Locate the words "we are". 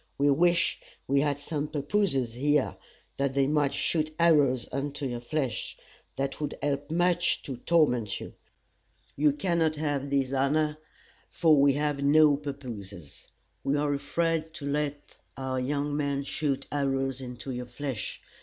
13.63-13.93